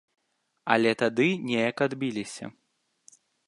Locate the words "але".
0.75-0.91